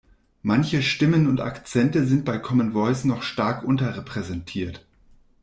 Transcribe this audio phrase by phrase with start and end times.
[0.41, 4.83] Manche Stimmen und Akzente sind bei Common Voice noch stark unterrepräsentiert.